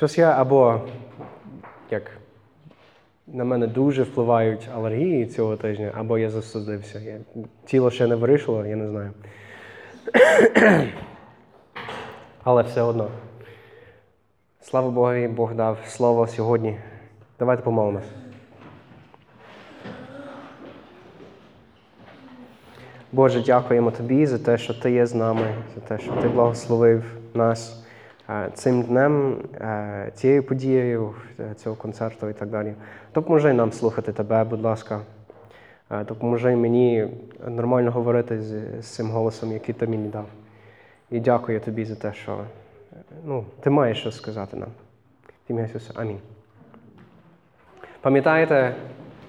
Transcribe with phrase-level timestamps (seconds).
[0.00, 0.80] Щось я або
[1.90, 2.02] як
[3.26, 6.98] на мене дуже впливають алергії цього тижня, або я засудився.
[6.98, 7.18] Я,
[7.66, 9.10] тіло ще не вирішило, я не знаю.
[12.44, 13.10] Але все одно.
[14.60, 16.78] Слава Богові, Бог дав слово сьогодні.
[17.38, 18.10] Давайте помолимось.
[23.12, 27.04] Боже, дякуємо Тобі за те, що Ти є з нами, за те, що Ти благословив
[27.34, 27.80] нас
[28.54, 32.74] цим днем, е, цією подією е, цього концерту і так далі.
[33.14, 35.00] Допоможи нам слухати Тебе, будь ласка.
[35.90, 37.08] Е, Допоможи мені
[37.48, 40.26] нормально говорити з, з цим голосом, який ти мені дав.
[41.10, 44.68] І дякую тобі за те, що е, ну, ти маєш щось сказати нам.
[45.48, 45.92] В ім'я Ісуса.
[45.96, 46.18] Амінь.
[48.00, 48.74] Пам'ятаєте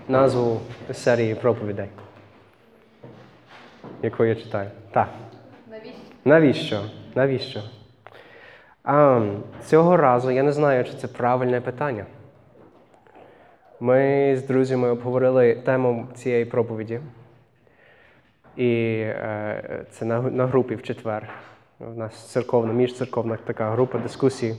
[0.08, 0.60] назву
[0.94, 1.88] серії проповідей,
[4.02, 4.70] яку я читаю?
[4.91, 5.10] Так.
[5.70, 5.94] Навіщо?
[6.26, 6.82] Навіщо?
[7.16, 7.62] Навіщо?
[8.84, 9.21] А,
[9.66, 12.05] цього разу я не знаю, чи це правильне питання.
[13.80, 16.99] Ми з друзями обговорили тему цієї проповіді.
[18.57, 18.68] І
[18.99, 21.29] е, це на, на групі в четвер.
[21.79, 24.55] У нас церковна, міжцерковна така група дискусій.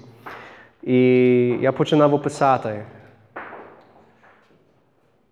[0.83, 0.98] І
[1.61, 2.84] я починав описати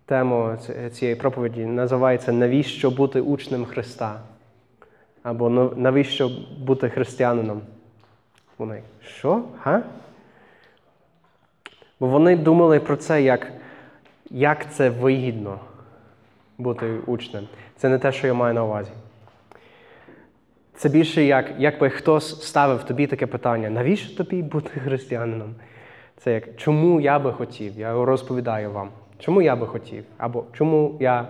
[0.05, 0.57] тему
[0.91, 1.65] цієї проповіді.
[1.65, 4.19] Називається Навіщо бути учнем Христа?
[5.23, 7.61] Або «Ну, навіщо бути християнином?
[8.61, 9.43] Вони, що?
[9.63, 9.83] Га?
[11.99, 13.51] Бо вони думали про це, як,
[14.29, 15.59] як це вигідно
[16.57, 17.47] бути учнем.
[17.75, 18.91] Це не те, що я маю на увазі.
[20.75, 25.55] Це більше як, якби хтось ставив тобі таке питання, навіщо тобі бути християнином?
[26.17, 27.79] Це як чому я би хотів?
[27.79, 28.89] Я розповідаю вам.
[29.19, 30.03] Чому я би хотів?
[30.17, 31.27] Або чому я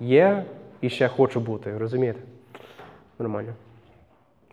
[0.00, 0.44] є
[0.80, 2.20] і ще хочу бути, розумієте?
[3.18, 3.52] Нормально.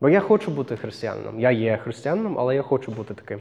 [0.01, 1.39] Бо я хочу бути християнином.
[1.39, 3.39] Я є християнином, але я хочу бути таким.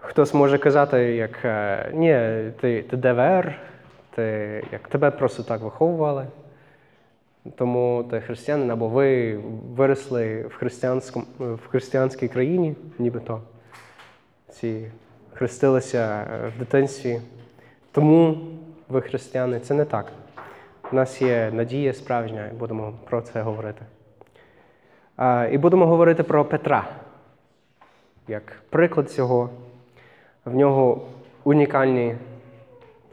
[0.00, 2.08] Хтось може казати, як е, ні,
[2.60, 3.60] ти, ти ДВР,
[4.14, 4.22] ти,
[4.72, 6.26] як тебе просто так виховували.
[7.56, 9.36] Тому ти християнин, або ви
[9.76, 13.40] виросли в, християнському, в християнській країні, нібито.
[14.50, 14.90] Ці
[15.34, 17.20] хрестилися е, в дитинстві.
[17.92, 18.38] Тому
[18.88, 19.60] ви християни.
[19.60, 20.12] Це не так.
[20.92, 23.84] У нас є надія справжня, і будемо про це говорити.
[25.50, 26.88] І будемо говорити про Петра.
[28.28, 29.50] Як приклад цього,
[30.44, 31.06] в нього
[31.44, 32.16] унікальні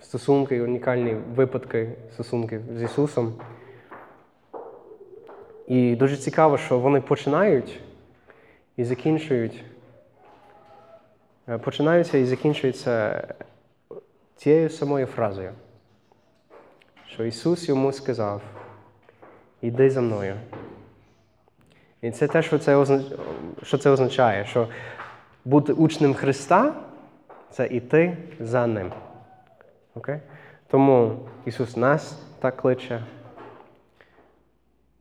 [0.02, 3.34] стосунки, унікальні випадки стосунків з Ісусом.
[5.68, 7.80] І дуже цікаво, що вони починають
[8.78, 9.64] і закінчують.
[11.50, 13.28] е, Починаються і закінчуються
[14.36, 15.52] цією самою фразою,
[17.16, 18.42] що Ісус йому сказав:
[19.62, 20.36] Іди за мною.
[22.02, 23.18] І це те, що це, означ-
[23.64, 24.68] що це означає, що
[25.46, 26.74] бути учнем Христа
[27.52, 28.92] це іти за Ним.
[29.96, 30.20] Окей?
[30.68, 33.04] Тому Ісус нас так кличе.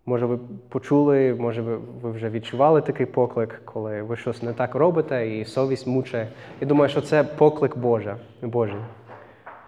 [0.06, 0.38] Може, ви
[0.68, 5.86] почули, може, ви, вже відчували такий поклик, коли ви щось не так робите, і совість
[5.86, 6.28] мучає.
[6.60, 8.14] Я думаю, що це поклик Божий,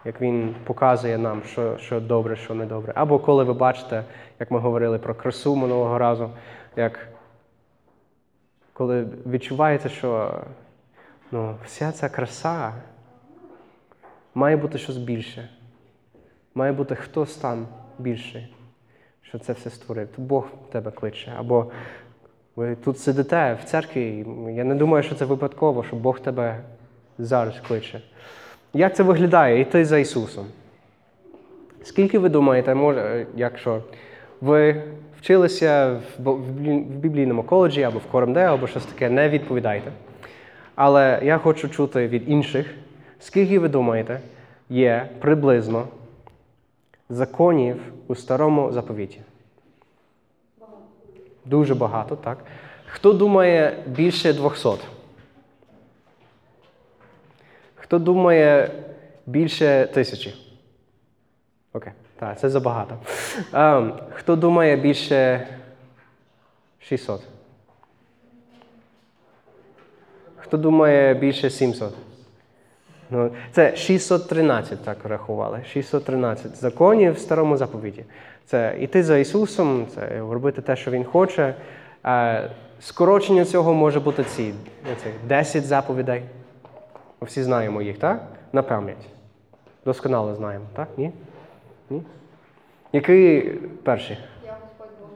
[0.06, 2.92] як Він показує нам, що, що добре, що не добре.
[2.96, 4.04] Або коли ви бачите,
[4.40, 6.30] як ми говорили про красу минулого разу,
[6.76, 7.08] як
[8.72, 10.40] коли відчуваєте, що
[11.32, 12.72] ну, вся ця краса
[14.34, 15.48] має бути щось більше.
[16.54, 17.66] Має бути хтось там
[17.98, 18.54] більший,
[19.22, 20.08] що це все створив.
[20.16, 21.32] То Бог тебе кличе.
[21.38, 21.70] Або
[22.56, 26.60] ви тут сидите в церкві, я не думаю, що це випадково, що Бог тебе
[27.18, 28.02] зараз кличе.
[28.76, 30.46] Як це виглядає йти за Ісусом?
[31.82, 33.82] Скільки ви думаєте, може, якщо
[34.40, 34.82] ви
[35.20, 36.36] вчилися в
[36.80, 39.92] біблійному коледжі або в Коремде, або щось таке, не відповідайте.
[40.74, 42.74] Але я хочу чути від інших,
[43.20, 44.20] скільки ви думаєте,
[44.70, 45.88] є приблизно
[47.08, 49.20] законів у старому заповіті?
[51.44, 52.38] Дуже багато, так?
[52.86, 54.68] Хто думає більше 200?
[57.86, 58.70] Хто думає
[59.26, 60.34] більше тисячі?
[61.72, 62.98] Окей, так, це забагато.
[63.52, 65.48] Ем, хто думає більше
[66.78, 67.22] 600?
[70.36, 71.94] Хто думає більше 700?
[73.10, 75.60] Ну, це 613, так рахували.
[75.72, 78.04] 613 законів в старому заповіті.
[78.46, 81.54] Це йти за Ісусом, це робити те, що Він хоче.
[82.06, 82.50] Е,
[82.80, 84.54] Скорочення цього може бути ці
[85.28, 86.22] 10 заповідей.
[87.20, 88.22] Ми всі знаємо їх, так?
[88.52, 89.08] На пам'ять.
[89.84, 90.88] Досконало знаємо, так?
[90.96, 91.12] Ні?
[91.90, 92.02] Ні?
[92.92, 93.40] Який
[93.82, 94.18] перший?
[94.44, 95.08] Я Господь Бог.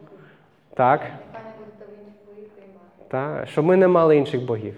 [0.75, 1.00] Так.
[1.00, 3.05] Нехай не будете ви ні твої приймати.
[3.08, 3.47] Та?
[3.47, 4.75] Щоб ми не мали інших богів.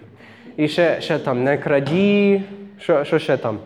[0.57, 2.43] І ще, ще там не краді.
[2.79, 3.59] Що, що ще там?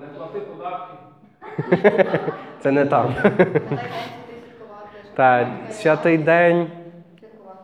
[0.00, 0.94] Не плати податки.
[2.60, 3.14] Це не там.
[5.14, 6.70] Та святий день.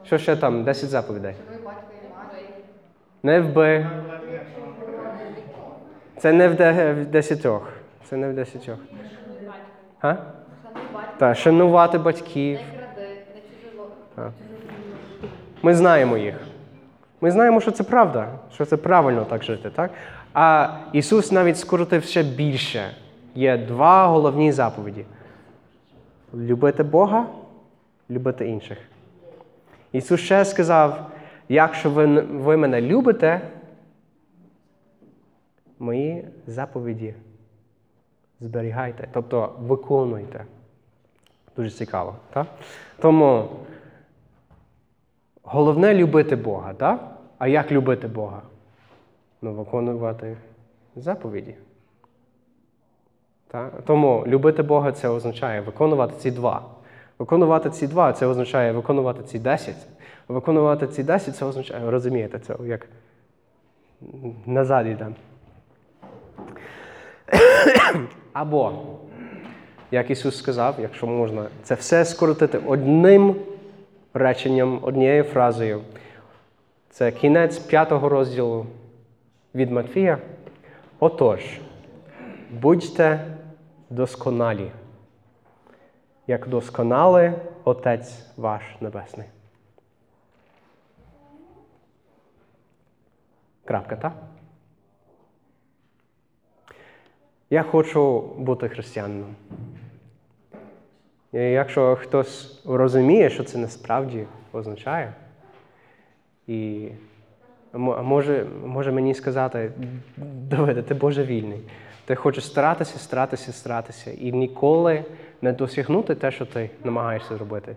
[0.05, 0.65] Що ще там?
[0.65, 1.35] 10 заповідей.
[1.47, 2.47] Шануй батька і мати.
[3.27, 3.87] Не вби.
[6.19, 7.73] Це не в, десятьох.
[8.05, 8.79] Це не в десятьох.
[10.01, 10.15] А?
[11.19, 12.59] Та, шанувати батьків.
[14.15, 14.31] Так.
[15.63, 16.35] Ми знаємо їх.
[17.21, 19.91] Ми знаємо, що це правда, що це правильно так жити, так?
[20.35, 22.91] А Ісус навіть скоротив ще більше.
[23.35, 25.05] Є два головні заповіді:
[26.35, 27.27] любити Бога,
[28.11, 28.79] любити інших.
[29.93, 31.11] Ісус ще сказав:
[31.49, 33.41] якщо ви, ви мене любите,
[35.79, 37.15] мої заповіді
[38.41, 40.45] зберігайте, тобто виконуйте.
[41.57, 42.47] Дуже цікаво, так?
[42.99, 43.49] Тому
[45.43, 47.17] головне любити Бога, так?
[47.39, 48.43] А як любити Бога?
[49.43, 50.37] Ну, виконувати
[50.97, 51.55] заповіді.
[53.49, 53.83] Так?
[53.87, 56.63] Тому любити Бога це означає виконувати ці два.
[57.19, 59.87] Виконувати ці два це означає виконувати ці десять.
[60.29, 62.87] Виконувати ці десять це означає, розумієте, це як
[64.47, 65.09] назад йде.
[68.33, 68.73] Або,
[69.91, 73.37] як Ісус сказав, якщо можна, це все скоротити одним
[74.15, 75.81] реченням, однією фразою.
[76.91, 78.67] Це кінець п'ятого розділу
[79.55, 80.19] від Матфія.
[80.99, 81.41] Отож,
[82.51, 83.21] будьте
[83.91, 84.71] досконалі,
[86.27, 87.33] як досконалий
[87.65, 89.27] Отець ваш Небесний.
[93.65, 94.13] Крапка, так?
[97.51, 99.35] Я хочу бути християнином.
[101.33, 105.13] І якщо хтось розуміє, що це насправді означає,
[106.47, 106.89] і
[107.73, 109.73] може, може мені сказати,
[110.17, 111.61] Давиде, ти божевільний.
[112.05, 115.05] Ти хочеш старатися, старатися, старатися і ніколи
[115.43, 117.77] не досягнути те, що ти намагаєшся зробити.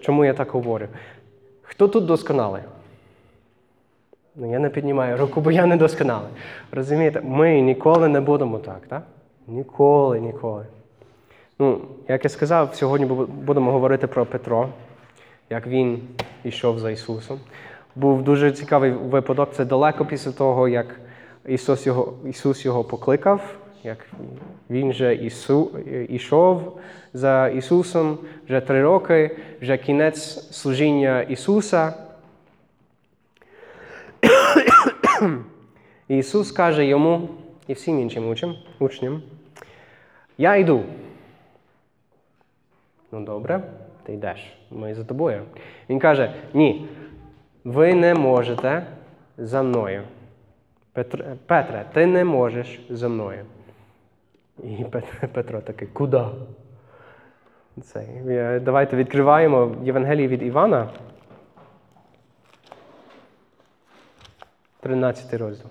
[0.00, 0.88] Чому я так говорю?
[1.62, 2.62] Хто тут досконалий?
[4.34, 6.30] Ну, я не піднімаю руку, бо я не досконалий.
[6.72, 9.02] Розумієте, ми ніколи не будемо так, так?
[9.46, 10.66] Ніколи, ніколи.
[11.58, 14.68] Ну, як я сказав, сьогодні будемо говорити про Петро,
[15.50, 16.02] як він
[16.44, 17.40] йшов за Ісусом.
[17.96, 19.52] Був дуже цікавий випадок.
[19.52, 20.86] Це далеко після того, як
[21.46, 24.06] Ісус його, Ісус його покликав, як
[24.70, 26.80] він вже Ісу, ішов
[27.12, 31.94] за Ісусом вже три роки, вже кінець служіння Ісуса.
[36.08, 37.28] Ісус каже йому
[37.66, 38.36] і всім іншим
[38.78, 39.22] учням,
[40.38, 40.82] я йду.
[43.12, 43.62] Ну добре,
[44.02, 44.52] ти йдеш.
[44.70, 45.42] Ми за тобою.
[45.90, 46.88] Він каже: ні,
[47.64, 48.86] ви не можете
[49.38, 50.02] за мною.
[50.92, 53.44] Петре, Петре, ти не можеш за мною.
[54.58, 54.84] І
[55.32, 56.24] Петро такий, куди?
[57.82, 60.90] Це, давайте відкриваємо Євангеліє від Івана.
[64.80, 65.66] 13 розділ.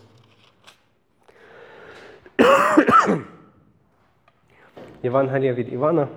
[5.03, 6.07] Євангелія від Івана,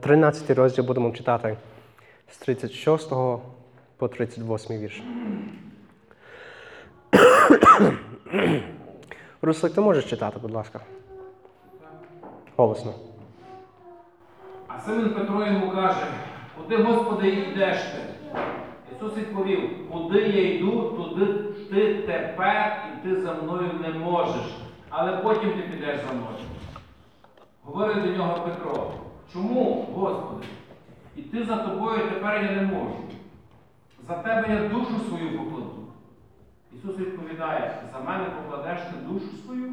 [0.00, 1.56] 13 розділ будемо читати
[2.30, 3.10] з 36
[3.96, 5.02] по 38 вірш.
[9.42, 10.80] Руслик, ти можеш читати, будь ласка.
[12.56, 12.94] Голосно.
[14.68, 16.06] А Симон Петро йому каже,
[16.56, 17.98] куди, Господи, йдеш ти?
[18.96, 21.26] Ісус відповів, куди я йду, туди
[21.70, 24.56] ти тепер іти за мною не можеш,
[24.90, 26.36] але потім ти підеш за мною.
[27.64, 28.90] Говорить до нього Петро,
[29.32, 30.46] чому, Господи?
[31.16, 32.96] Іти за тобою тепер я не можу.
[34.08, 35.72] За тебе я душу свою покладу.
[36.72, 39.72] Ісус відповідає, за мене покладеш ти душу свою?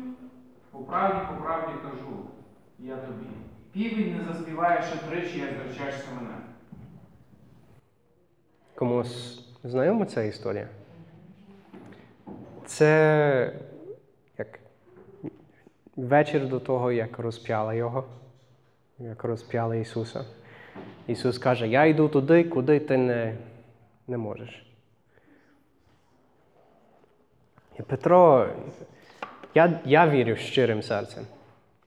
[0.72, 2.16] По правді, по правді кажу,
[2.84, 3.26] я тобі.
[3.72, 6.36] Півень не заспіває ще тричі, як зречешся мене.
[8.76, 10.68] Комусь знайома ця історія?
[12.66, 13.60] Це
[14.38, 14.60] як
[15.96, 18.06] вечір до того, як розп'яли його,
[19.00, 20.26] як розп'яли Ісуса.
[21.08, 23.38] Ісус каже, я йду туди, куди ти не,
[24.08, 24.66] не можеш.
[27.80, 28.50] І Петро,
[29.56, 31.26] я, я вірю щирим серцем.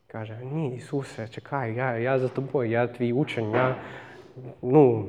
[0.06, 3.76] Каже, ні, Ісусе, чекай, я, я за тобою, я твій учень, я,
[4.62, 5.08] ну,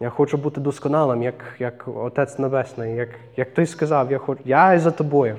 [0.00, 4.78] я хочу бути досконалим, як, як Отець Небесний, як, як ти сказав, я, хочу, я
[4.78, 5.36] за тобою.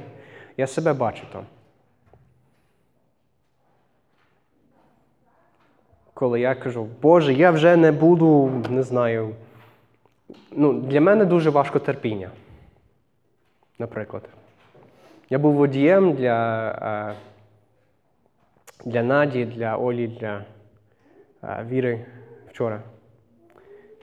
[0.58, 1.46] Я себе бачу там.
[6.14, 9.36] Коли я кажу, Боже, я вже не буду, не знаю,
[10.52, 12.30] ну, для мене дуже важко терпіння.
[13.80, 14.30] Наприклад.
[15.30, 16.70] Я був водієм для,
[17.12, 17.33] е,
[18.86, 20.46] для Наді, для Олі, для
[21.44, 22.06] е, Віри
[22.50, 22.82] вчора.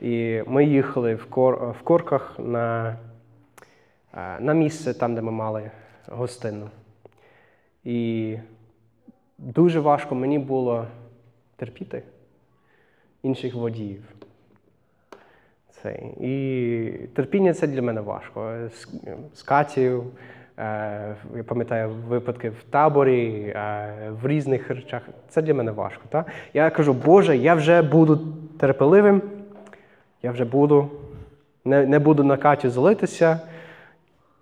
[0.01, 2.97] І ми їхали в, кор, в корках на,
[4.15, 5.71] е, на місце там, де ми мали
[6.07, 6.71] гостину.
[7.85, 8.37] І
[9.39, 10.87] дуже важко мені було
[11.57, 12.03] терпіти
[13.23, 14.03] інших водіїв.
[15.71, 15.93] Це.
[16.21, 18.69] І терпіння це для мене важко.
[18.69, 18.89] З,
[19.35, 20.40] з Катією, е,
[21.37, 25.03] я пам'ятаю випадки в таборі, е, в різних речах.
[25.29, 26.03] Це для мене важко.
[26.09, 26.25] Та?
[26.55, 28.21] Я кажу, Боже, я вже буду
[28.59, 29.23] терпеливим,
[30.23, 30.91] я вже буду,
[31.65, 33.41] не, не буду на Катю злитися,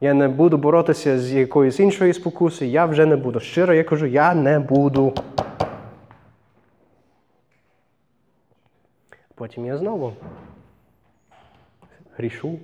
[0.00, 3.40] я не буду боротися з якоюсь іншою спокусою, я вже не буду.
[3.40, 5.14] Щиро я кажу, я не буду.
[9.34, 10.12] Потім я знову
[12.16, 12.58] грішу.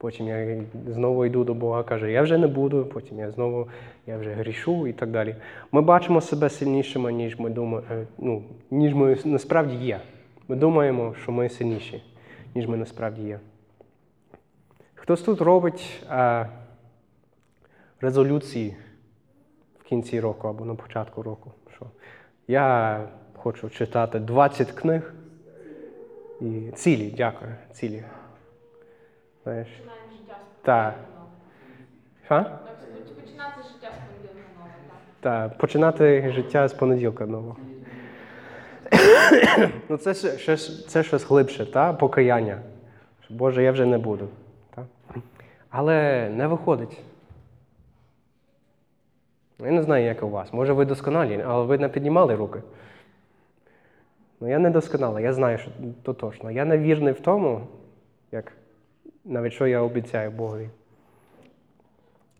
[0.00, 3.68] Потім я знову йду до Бога, каже, я вже не буду, потім я знову
[4.06, 5.36] я вже грішу і так далі.
[5.72, 10.00] Ми бачимо себе сильнішими, ніж ми думаємо, ну, ніж ми насправді є.
[10.48, 12.02] Ми думаємо, що ми сильніші,
[12.54, 13.40] ніж ми насправді є.
[14.94, 16.46] Хтось тут робить е,
[18.00, 18.76] резолюції
[19.80, 21.52] в кінці року або на початку року.
[21.74, 21.86] Що
[22.48, 23.00] я
[23.34, 25.14] хочу читати 20 книг
[26.40, 28.02] і цілі, дякую, цілі.
[29.50, 29.68] Знаєш?
[29.68, 30.94] Починаємо життя з Так.
[32.28, 32.50] нового.
[33.16, 34.74] Починати життя з понеділка нового,
[35.20, 35.50] так.
[35.50, 37.56] Так, починати життя з понеділка нового.
[39.88, 40.56] ну, це, ще-
[40.88, 41.92] це щось глибше, та?
[41.92, 42.58] покаяння.
[43.30, 44.28] Боже, я вже не буду.
[44.74, 44.86] Та?
[45.70, 47.00] Але не виходить.
[49.58, 50.52] Я не знаю, як у вас.
[50.52, 52.62] Може, ви досконалі, але ви не піднімали руки.
[54.40, 55.70] Ну, я не досконалий, я знаю, що
[56.02, 56.50] то точно.
[56.50, 57.60] Я не вірний в тому,
[58.32, 58.52] як
[59.24, 60.68] навіть що я обіцяю Богові.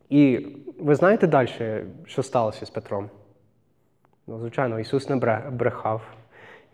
[0.09, 0.47] І
[0.79, 3.11] ви знаєте далі, що сталося з Петром?
[4.27, 5.17] Ну, звичайно, Ісус не
[5.51, 6.03] брехав.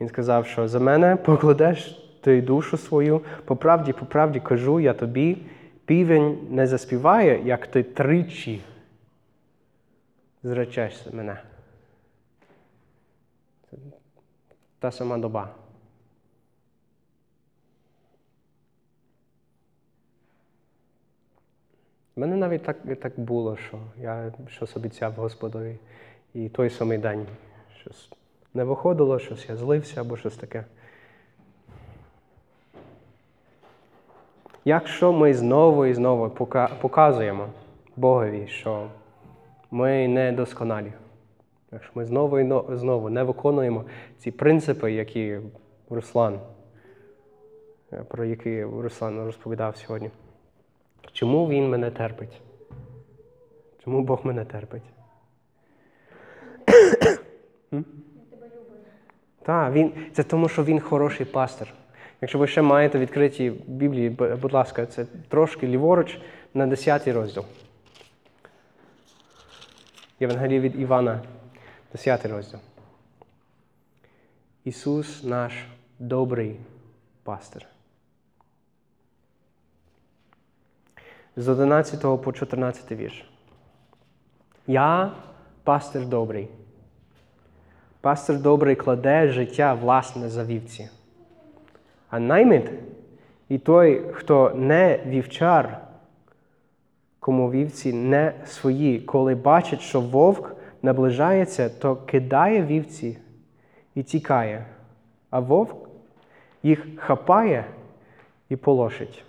[0.01, 3.21] Він сказав, що за мене покладеш ти душу свою.
[3.45, 5.39] По правді, по правді кажу я тобі,
[5.85, 8.61] півень не заспіває, як ти тричі
[10.43, 11.43] зречешся мене.
[14.79, 15.55] Та сама доба.
[22.19, 25.79] У мене навіть так, так було, що я щось обіцяв Господові,
[26.35, 27.27] і той самий день
[27.81, 28.11] щось
[28.55, 30.65] не виходило, щось я злився або щось таке.
[34.65, 36.31] Якщо ми знову і знову
[36.81, 37.49] показуємо
[37.97, 38.89] Богові, що
[39.71, 40.93] ми не досконалі,
[41.73, 43.85] якщо ми знову і знову не виконуємо
[44.19, 45.39] ці принципи, які
[45.91, 46.41] Руслан,
[48.09, 50.11] про які Руслан розповідав сьогодні.
[51.13, 52.41] Чому він мене терпить?
[53.85, 54.83] Чому Бог мене терпить?
[59.43, 61.75] Так, він, це тому, що він хороший пастир.
[62.21, 66.19] Якщо ви ще маєте відкриті Біблії, будь ласка, це трошки ліворуч
[66.55, 67.45] на 10 розділ.
[70.21, 71.23] Євангелія від Івана,
[71.93, 72.61] 10 розділ.
[74.65, 75.53] Ісус наш
[75.99, 76.57] добрий
[77.23, 77.67] пастир.
[81.37, 83.31] З 11 по 14 вірш.
[84.67, 85.13] Я
[85.65, 86.49] пастир добрий.
[88.01, 90.89] Пастир добрий кладе життя власне за вівці.
[92.11, 92.71] А наймит
[93.49, 95.81] і той, хто не вівчар,
[97.21, 103.19] кому вівці не свої, коли бачить, що вовк наближається, то кидає вівці
[103.95, 104.67] і тікає,
[105.31, 105.89] а вовк
[106.63, 107.65] їх хапає
[108.49, 109.25] і полошить.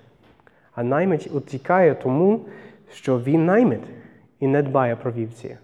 [0.78, 2.46] А наймит утікає тому,
[2.92, 3.82] що він наймит
[4.40, 5.58] і не дбає про вівці.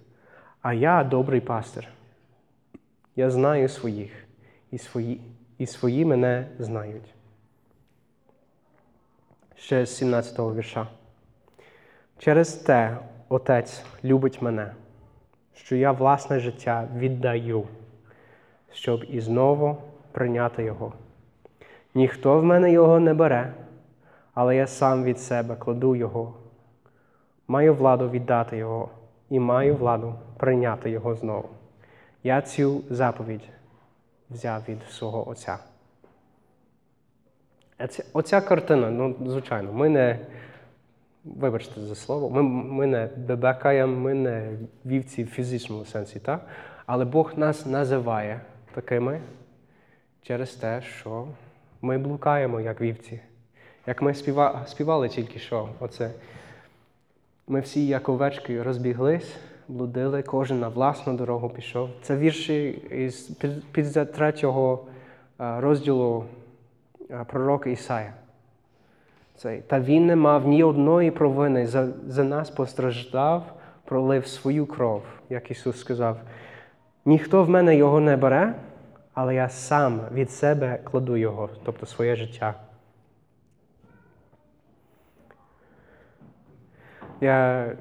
[0.62, 1.88] А я добрий пастир.
[3.16, 4.12] Я знаю своїх,
[4.72, 5.22] і свої,
[5.58, 7.14] і свої мене знають.
[9.56, 10.88] Ще з 17-го вірша.
[12.18, 12.98] Через те
[13.30, 14.74] Отець любить мене,
[15.56, 17.68] що я власне життя віддаю,
[18.72, 19.78] щоб і знову
[20.12, 20.94] прийняти його.
[21.96, 23.54] Ніхто в мене його не бере,
[24.34, 26.34] але я сам від себе кладу його.
[27.48, 28.90] Маю владу віддати його
[29.30, 31.50] і маю владу прийняти його знову.
[32.24, 33.50] Я цю заповідь
[34.30, 35.58] взяв від свого Отця.
[38.14, 40.20] Оця картина, ну, звичайно, ми не,
[41.24, 46.48] вибачте за слово, ми, ми не бебекаємо, ми не вівці в фізичному сенсі, так?
[46.86, 48.42] але Бог нас називає
[48.74, 49.22] такими
[50.22, 51.28] через те, що
[51.82, 53.22] ми блукаємо, як вівці.
[53.88, 56.12] Як ми співа, співали тільки що, оце.
[57.48, 59.36] Ми всі, як овечки, розбіглись,
[59.68, 61.90] блудили, кожен на власну дорогу пішов.
[62.02, 63.22] Це вірші із
[63.72, 64.78] 53 е,
[65.40, 66.26] розділу
[67.12, 68.14] е, пророка Ісая.
[69.68, 73.54] Та він не мав ні одної провини, за, за нас постраждав,
[73.86, 76.18] пролив свою кров, як Ісус сказав.
[77.06, 78.56] Ніхто в мене його не бере,
[79.14, 82.56] але я сам від себе кладу його, тобто своє життя.
[87.22, 87.72] Я,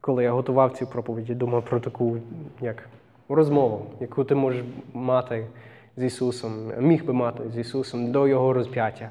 [0.00, 2.16] коли я готував цю проповідь, я думав про таку
[2.60, 2.88] як,
[3.28, 5.46] розмову, яку ти можеш мати
[5.96, 9.10] з Ісусом, міг би мати з Ісусом до Його розп'яття.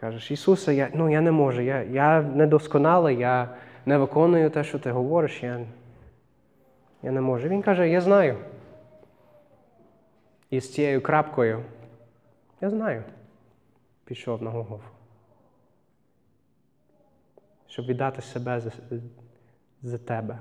[0.00, 3.48] Кажеш, Ісусе, я, ну, я не можу, я, я недосконалий, я
[3.86, 5.60] не виконую те, що ти говориш, я,
[7.02, 7.48] я не можу.
[7.48, 8.36] Він каже, я знаю.
[10.50, 11.62] І з цією крапкою,
[12.60, 13.02] я знаю,
[14.04, 14.97] пішов на Голгофу.
[17.68, 18.72] Щоб віддати себе за,
[19.82, 20.38] за тебе.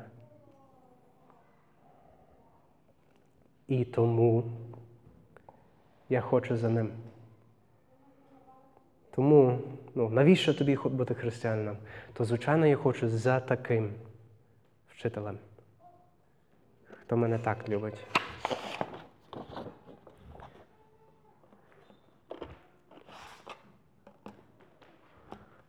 [3.68, 4.44] І тому
[6.10, 6.92] я хочу за ним.
[9.16, 9.60] Тому,
[9.96, 11.78] ну, навіщо тобі бути християнином?
[12.14, 13.94] То, звичайно, я хочу за таким
[14.88, 15.38] вчителем,
[17.02, 18.08] хто мене так любить.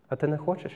[0.08, 0.72] А ти не хочеш?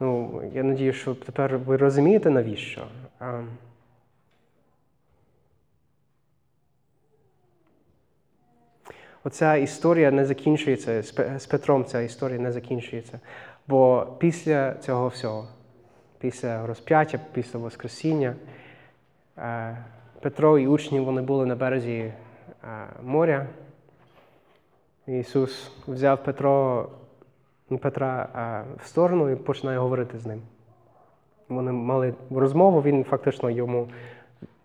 [0.00, 2.86] Ну, я надію, що тепер ви розумієте, навіщо.
[9.24, 11.02] Оця історія не закінчується
[11.38, 11.84] з Петром.
[11.84, 13.20] Ця історія не закінчується.
[13.66, 15.48] Бо після цього всього,
[16.18, 18.34] після розп'яття, після Воскресіння,
[19.38, 19.76] е,
[20.20, 22.14] Петро і учні вони були на березі е,
[23.02, 23.46] моря.
[25.06, 26.88] Ісус взяв Петро,
[27.68, 30.42] Петра е, в сторону і починає говорити з ним.
[31.48, 33.88] Вони мали розмову, він фактично йому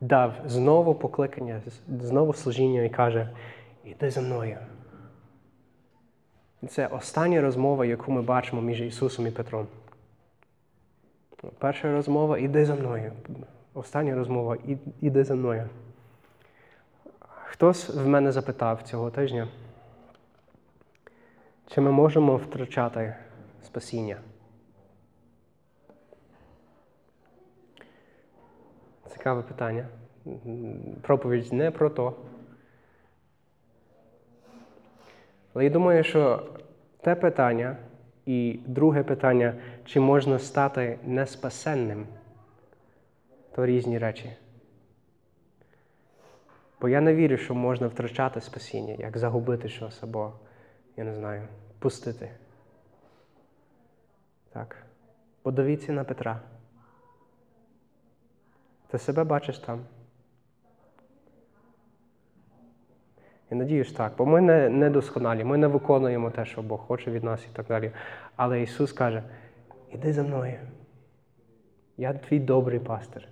[0.01, 3.29] дав знову покликання, знову служіння і каже:
[3.85, 4.57] Іди за мною.
[6.69, 9.67] Це остання розмова, яку ми бачимо між Ісусом і Петром.
[11.57, 13.11] Перша розмова іди за мною.
[13.73, 15.69] Остання розмова «І- іди за мною.
[17.45, 19.47] Хтось в мене запитав цього тижня,
[21.69, 23.15] чи ми можемо втрачати
[23.63, 24.17] спасіння?
[29.07, 29.87] Цікаве питання.
[31.01, 32.15] Проповідь не про то.
[35.53, 36.47] Але я думаю, що
[37.01, 37.77] те питання
[38.25, 39.53] і друге питання,
[39.85, 42.07] чи можна стати неспасенним,
[43.55, 44.31] то різні речі.
[46.81, 50.33] Бо я не вірю, що можна втрачати спасіння, як загубити щось або,
[50.97, 51.47] я не знаю,
[51.79, 52.31] пустити.
[54.53, 54.75] Так.
[55.41, 56.39] Подивіться на Петра.
[58.87, 59.85] Ти себе бачиш там.
[63.51, 67.11] Я надіюсь так, бо ми не, не досконалі, ми не виконуємо те, що Бог хоче
[67.11, 67.91] від нас і так далі.
[68.35, 69.23] Але Ісус каже:
[69.91, 70.59] іди за мною.
[71.97, 73.27] Я твій добрий пастир.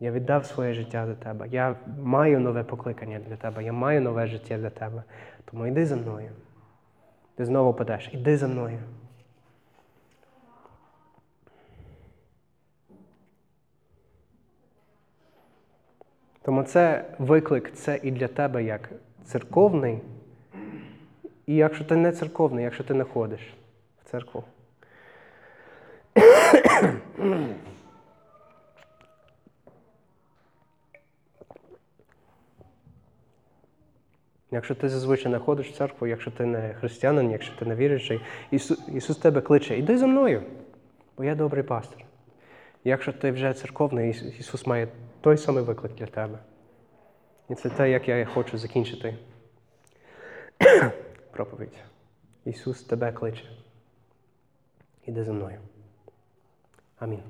[0.00, 1.48] Я віддав своє життя за тебе.
[1.48, 5.02] Я маю нове покликання для тебе, я маю нове життя для тебе.
[5.44, 6.30] Тому йди за мною.
[7.36, 8.78] Ти знову падеш, іди за мною.
[16.42, 18.90] Тому це виклик, це і для тебе як
[19.24, 20.00] церковний,
[21.46, 23.54] і якщо ти не церковний, якщо ти не ходиш
[24.04, 24.44] в церкву.
[34.54, 38.20] Якщо ти зазвичай не ходиш в церкву, якщо ти не християнин, якщо ти не віруючий,
[38.50, 40.42] Ісус, Ісус тебе кличе, іди за мною,
[41.16, 42.04] бо я добрий пастир.
[42.84, 44.88] Якщо ти вже церковний, Ісус має
[45.20, 46.38] той самий виклик для тебе.
[47.50, 49.16] І це те, як я хочу закінчити
[51.30, 51.78] проповідь.
[52.44, 53.44] Ісус тебе кличе.
[55.06, 55.58] Іди за мною.
[56.98, 57.22] Амінь.